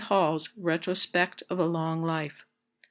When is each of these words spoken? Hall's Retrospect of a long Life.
Hall's 0.05 0.49
Retrospect 0.57 1.43
of 1.47 1.59
a 1.59 1.65
long 1.67 2.01
Life. 2.03 2.43